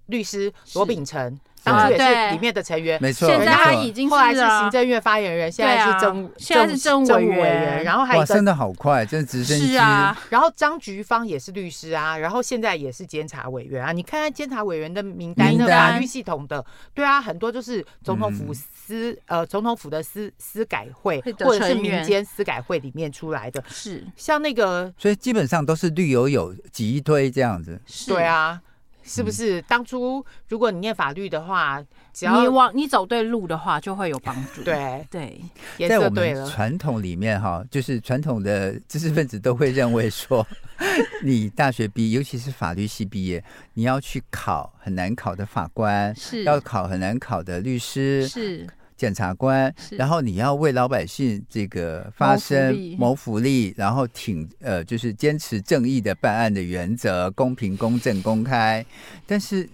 [0.07, 3.29] 律师罗秉成当初也是里面的成员，没错。
[3.29, 7.83] 现在他已经后来是行政院发言人，现在是政务，现在是政务委员。
[7.83, 9.75] 然后还有升的好快，真的直升机。
[9.75, 13.91] 然后张菊芳也是律师啊，然后现在也是监察委员啊。
[13.91, 16.65] 你看看监察委员的名单，那个法律系统的，
[16.95, 27.83] 对啊，很多就是总统府司呃总统府的司司改会或者是民间司改会里面出来的，是像那个，所以基本上都是绿油油挤一堆这样子。
[28.07, 28.61] 对啊。
[29.07, 34.63] 是不是当初如果你念法律的话，只要你往你走对路的话，就会有帮助。
[34.63, 35.41] 对 对，
[35.89, 40.47] 在我们传统里面哈，就是传统的知识分子都会认为说，
[41.23, 43.43] 你大学毕业，尤其是法律系毕业，
[43.75, 48.67] 你要去考很难考的法官，是要考很难考的律师，是。
[48.97, 58.85] 检察官，然后你要为老百姓这个发声谋福利，然后挺呃，就是坚持正义的办案的原则，公平、公正、公开。
[59.27, 59.69] 但是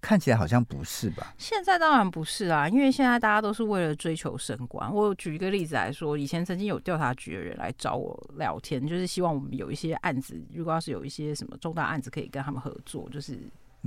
[0.00, 1.34] 看起来好像不是吧？
[1.36, 4.94] 现在当然不是啊，因为现在大家都是为了追求升官。
[4.94, 13.38] 我举一个例子来说，以前曾经有调查局的人来找我聊天，就是希望我们有一些案子，如果要是有一些什么重大案子，可以跟他们合作，就是。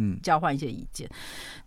[0.01, 1.07] 嗯，交换一些意见。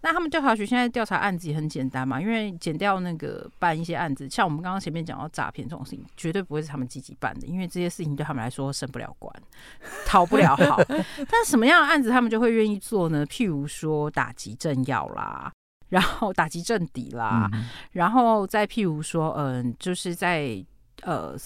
[0.00, 9.32] 那他们调查局现在调查案子也很简单嘛，因为减掉那个办一些案子，像我们刚刚前面讲到诈骗这种事情，绝对不会是他们积极办的，因为这些事情对他们来说升不了官，
[10.04, 10.82] 讨不了好。
[11.30, 13.24] 但什么样的案子他们就会愿意做呢？
[13.26, 15.52] 譬如说打击政要啦，
[15.88, 20.64] 然后打击政敌啦，嗯、然后再譬如说，嗯、呃，就是在
[21.02, 21.36] 呃。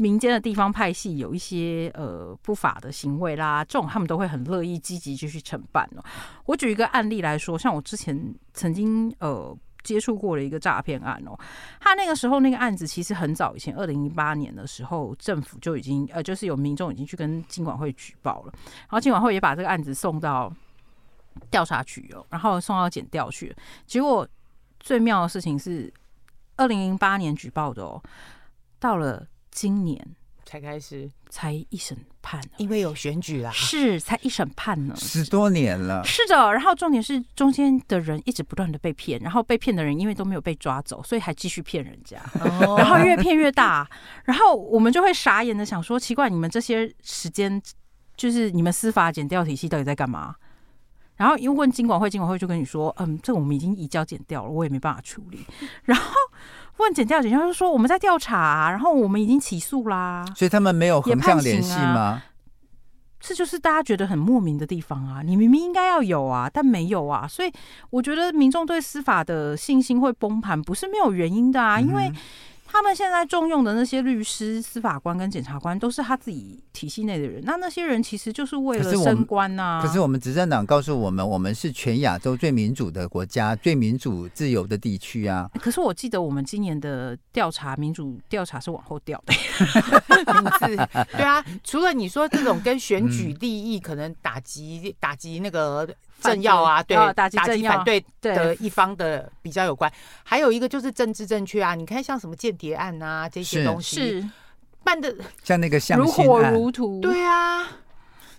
[0.00, 6.04] 民间的地方派系有一些呃不法的行为啦，这种他们都会很乐意积极继续承办哦。
[6.46, 8.16] 我举一个案例来说，像我之前
[8.54, 11.36] 曾经呃接触过的一个诈骗案哦，
[11.80, 20.52] 他那个时候那个案子其实很早以前，二零零八年的时候，政府就已经呃就是有民众已经去跟金管会举报了，然后金管会也把这个案子送到
[21.50, 23.52] 调查局哦，然后送到检调去。
[23.84, 24.24] 结果
[24.78, 25.92] 最妙的事情是，
[26.56, 28.00] 二零零八年举报的哦，
[28.78, 29.26] 到了。
[29.60, 30.00] 今年
[30.44, 36.52] 才开始，才一审判，因为有选举啦，是才一审判呢，十多年了，是的。
[36.52, 42.22] 然后重点是中间的人一直不断的被骗，然后被骗的人因为都没有被抓走，所以还继续骗人家，
[42.76, 43.84] 然后越骗越大，
[44.26, 47.60] 然后我们就会傻眼的想说，奇怪，你们这些时间
[48.16, 50.36] 就是你们司法检调体系到底在干嘛？
[51.16, 55.44] 然后一问金管会，金管会就跟你说，嗯，这个我们已经移交减掉了，我也没办法处理，
[55.82, 56.14] 然后。
[56.78, 62.22] 问检调，检调就说我们在调查、啊，然后我们已经起诉啦，所以他们没有横向联系吗？
[63.20, 65.22] 这就是大家觉得很莫名的地方啊！
[65.22, 67.52] 你明明应该要有啊，但没有啊，所以
[67.90, 72.12] 我觉得民众对司法的信心会崩盘，不是没有原因的啊，因为。
[72.78, 77.42] 他们现在重用的那些律师、司法官跟检察官，都是他自己体系内的人。
[77.44, 79.82] 那那些人其实就是为了升官呐、啊。
[79.84, 85.50] 可是我们执政党告诉我们，我们是全亚洲最民主的国家，最民主自由的地区啊。
[85.60, 89.34] 可是我记得我们今年的调查，民主调查是往后调的
[90.40, 90.76] 名字。
[91.18, 95.88] 对啊，除了你说这种跟选举利益可能打击、打击那个。
[96.20, 99.90] 政要啊，对，打击反对的一方的比较有关。
[100.24, 104.30] 还有一个就是政治正确啊，你看像什么间谍案啊这些东西，是
[104.84, 107.00] 办的 像那个向如火如荼。
[107.00, 107.66] 对啊，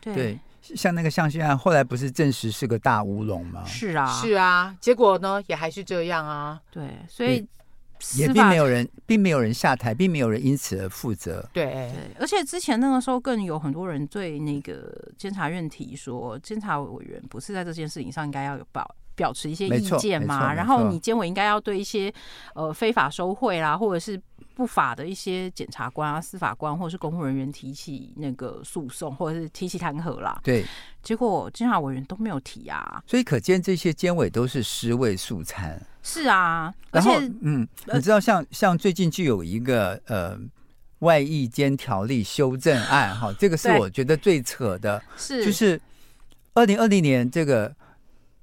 [0.01, 3.63] 对，像那个向心案，后来不是证实是个大乌龙吗？
[3.65, 6.59] 是啊，是啊，结果呢也还是这样啊。
[6.71, 7.47] 对，所以。
[8.17, 11.47] 也并没有人，并没有人下台，并没有人因此而负责。
[11.53, 20.53] 对对，而且之前那个时候更有很多人对那个监察院提说，监察委员不是在这件事情上应该要有保表持一些意见嘛？
[20.53, 22.13] 然后你监委应该要对一些
[22.55, 24.19] 呃非法收贿啦，或者是
[24.59, 30.37] 不法的一些检察官啊、司法官或者是公务人员提起那个诉讼，或者是提起弹劾啦。
[30.43, 30.65] 对，
[31.01, 35.81] 结果监察委员都没有提啊，所以可见这些监委都是尸位素餐。
[36.03, 37.09] 是啊，而且
[37.41, 40.37] 嗯，你知道像像最近就有一个呃
[40.99, 45.79] 外役监条例修正案哈，这个是我觉得最扯的，是就是
[46.53, 47.73] 二零二零年这个。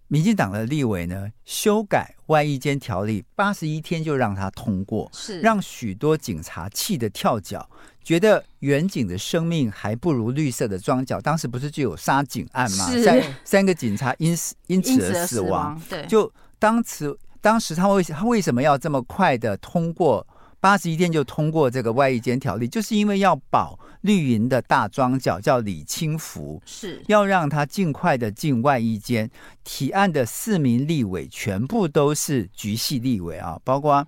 [0.09, 7.69] 民进党的立委呢，修改外役监条例，八十一天就让他通过，是让许多警察气得跳脚，
[8.05, 11.21] 觉得远警的生命还不如绿色的装脚。
[11.21, 12.87] 当时不是就有杀警案吗？
[13.03, 15.81] 三三个警察因此因此而死亡。
[15.89, 20.27] 对，就当时当时他为他为什么要这么快的通过？
[20.67, 29.31] 八十一天就通过这个外役监条例，就是因为要保绿营的大庄脚，叫李清福，是要让他尽快的进外役监。
[29.63, 34.05] 提案的四名立委全部都是局系立委啊，包括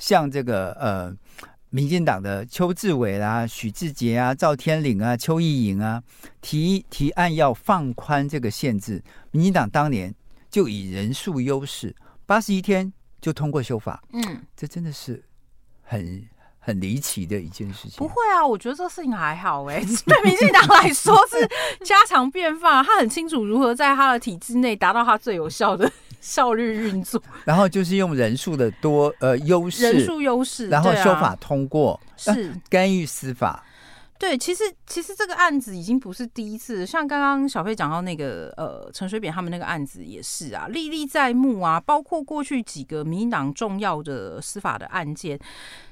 [0.00, 1.16] 像这个呃，
[1.68, 6.02] 民进党的邱志伟啦、许志杰啊、赵天麟啊、邱意莹啊，
[6.40, 9.00] 提提案要放宽这个限制。
[9.30, 10.12] 民进党当年
[10.50, 11.94] 就以人数优势，
[12.26, 14.02] 八十一天就通过修法。
[14.12, 15.22] 嗯，这真的是。
[15.90, 16.22] 很
[16.60, 17.96] 很离奇的一件事情。
[17.96, 22.84] 不会啊，我觉得这个事情还好哎、欸， 对民进党来说是家常便饭。
[22.84, 27.20] 他很清楚如何在他的体制内达到他最有效的 效率运作。
[27.44, 33.64] 然后就是用人数的多呃优势，人数优势，然后修法通过，是、啊、干预司法。
[34.20, 41.80] 对，其实其实这个案子已经不是第一次，像刚刚小飞讲到那个呃陈水扁他们那个案子也是啊，历历在目啊。
[41.80, 45.40] 包括过去几个民进党重要的司法的案件，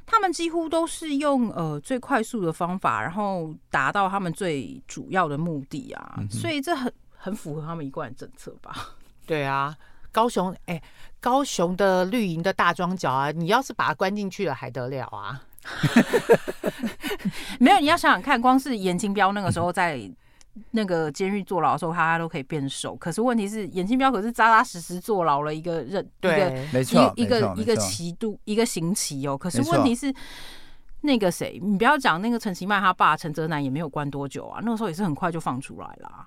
[0.04, 6.16] 他们几乎都是用呃最快速的方法，然后达到他们最主要的目的啊。
[6.18, 8.90] 嗯、所以这很很符合他们一贯的政策吧？
[9.24, 9.74] 对啊，
[10.12, 10.82] 高雄哎，
[11.18, 15.42] 高雄的绿营的大庄脚啊，你要是把它关进去了还得了啊？
[17.58, 20.00] 没有，你要想想看，光是严清标那个时候在
[20.70, 22.96] 那个监狱坐牢的时候，他他都可以变瘦。
[22.96, 29.36] 可是问题是，严清标可是扎扎实实坐牢了一个任，对，一个，没错，一个一个期度，一个刑期哦。
[29.36, 30.12] 可是问题是，
[31.02, 36.26] 那个谁，你不要讲那个陈其迈他爸陈泽南也没有关多久啊，那个时候也是很快就放出来了。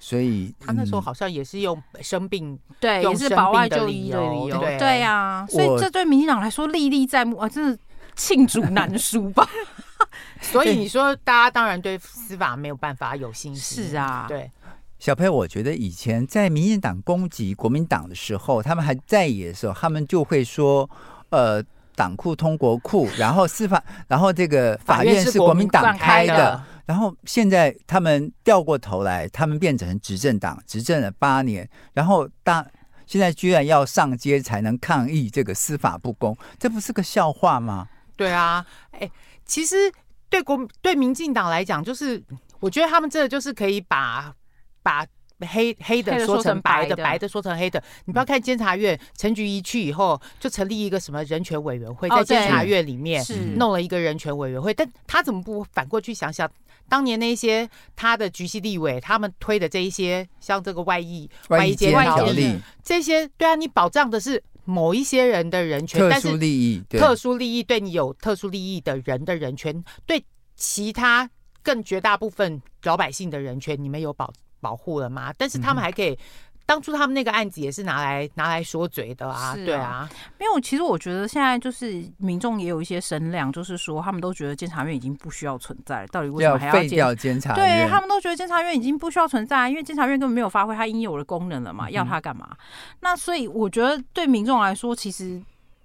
[0.00, 5.46] 所以他那时候好像也是用生病，对，也是保外就医的理由，对呀。
[5.48, 7.78] 所以这对民进党来说历历在目啊，真的。
[8.16, 9.48] 罄竹难书吧，
[10.40, 13.88] 所以你说大家当然对司法没有办法有信心。
[13.88, 14.50] 是啊，对。
[14.98, 20.88] 小佩，我觉得以前在民进党攻击国民党的时候，他们还在野的时候，他们就会说，
[21.30, 21.60] 呃，
[21.96, 32.64] 党库通国库，然后司法， 然后这个法院是国民党开的，然后现在他们掉过头来，他们变成执政党，执政了八年，然后大。
[33.04, 37.86] 现在居然要上街才能抗议这个司法不公，这不是个笑话吗？
[38.16, 39.10] 对啊，哎，
[39.44, 39.92] 其实
[40.28, 42.22] 对国对民进党来讲，就是
[42.60, 44.34] 我觉得他们这就是可以把
[44.82, 45.06] 把
[45.40, 47.82] 黑黑的说成白的，白的说成黑的。
[48.04, 53.24] 你不要看监察院陈菊一去以后，就成立一个什么人权委员会，在监察院里面
[53.56, 56.48] 弄了一个人权委员会，但他怎么不反过去想想？
[56.88, 70.24] 当年那些他的局系立委，他们推的这一些，像这个外役外役监条例，这些对啊，你保障的是某一些人的人权，特殊利益，特殊利益对你有特殊利益的人的人权，对
[70.56, 71.30] 其他
[71.62, 75.32] 更绝大部分老百姓的人权，你们有保保护了吗？
[75.36, 76.18] 但是他们还可以。
[76.64, 80.08] 当初他们那个案子也是拿来拿来说嘴的啊，啊对啊，
[80.38, 80.60] 没有。
[80.60, 87.86] 其实我觉得现在就是民众也有一些声量，就是说他们都觉得监察院已经不需要存在，到底为什么还要废掉监察院？
[87.86, 92.48] 对他们都觉得监察院已经不需要存在，因为监察院根本没有发挥它应有的功能了嘛，要它干嘛？
[92.50, 92.56] 嗯、
[93.00, 95.42] 那所以我觉得对民众来说，其实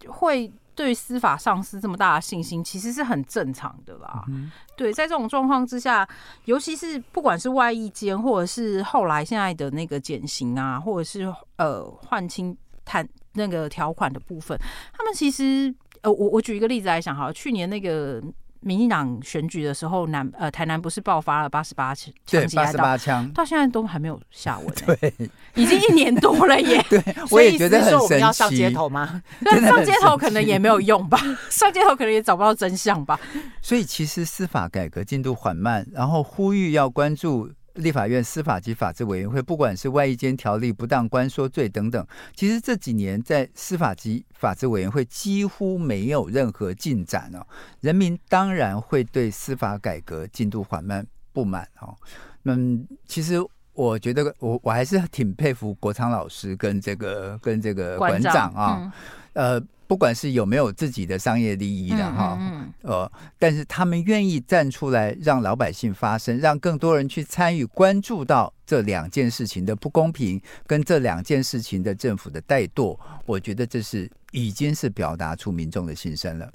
[0.07, 0.51] 会。
[0.78, 4.23] 对于司法丧失这么大的信心，其实是很正常的啦。
[4.30, 6.07] 嗯、对，在这种状况之下，
[6.45, 12.55] 尤其是不管是外役监，或者是后来现在的那个减刑啊，或者是呃换清
[12.86, 14.55] 谈那个条款的部分，
[14.93, 18.21] 他们其实呃，我我举一个例子来讲，哈，去年那个。
[18.62, 25.14] 民进党选举的时候，南呃台南不是爆发了八十八枪对，八十，八枪到现在都还没有下文， 对，
[25.55, 26.84] 已经一年多了耶。
[26.89, 27.01] 对，
[27.32, 27.97] 我也觉得很神奇。
[27.97, 29.22] 所以说我们要上街头吗？
[29.41, 33.20] 那上街头可能也没有用吧，上街头可能也找不到真相吧。
[33.62, 37.51] 所以其实司法改革进度缓慢，然后呼吁要关注。
[37.78, 42.05] 立法院司法及法制委员会，不管是外役间条例、不当关说罪等等，
[42.36, 47.45] 其实这几年在司法及法制委员会几乎没有任何进展哦。
[47.82, 51.95] 人民当然会对司法改革进度缓慢不满哦。
[52.43, 53.36] 那嗯，其实
[53.73, 58.93] 我觉得我我还是挺佩服国昌老师跟这个跟这个馆长啊，
[59.34, 59.63] 嗯、呃。
[59.88, 62.38] 不管是有没有自己的商业利益的哈，
[62.82, 63.10] 呃，
[63.40, 76.52] 但是他们愿意站出来让老百姓发声，让更多人去参与，关注到这两件事情的不公平，跟这两件事情的政府的怠惰，我觉得这是已经是表达出民众的心声了。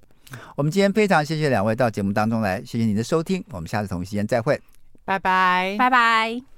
[0.54, 4.60] 我们今天非常谢谢两位到节目当中来，谢谢您的收听，我们下次同一时间再会，
[5.04, 6.51] 拜拜，拜拜。